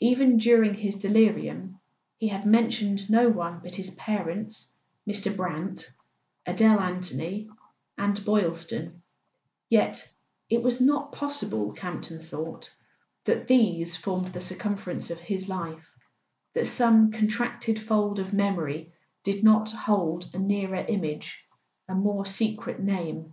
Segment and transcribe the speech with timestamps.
[0.00, 1.80] Even during his delirium
[2.18, 4.68] he had mentioned no one but his parents,
[5.08, 5.34] Mr.
[5.34, 5.90] Brant,
[6.44, 7.48] Adele Anthony
[7.96, 9.00] and Boyl ston;
[9.70, 10.12] yet
[10.50, 12.74] it was not possible, Camp ton thought,
[13.24, 15.96] that these formed the circumference of his life,
[16.52, 18.92] that some contracted fold of memory
[19.22, 21.42] did not hold a nearer im¬ age,
[21.88, 23.32] a more secret name.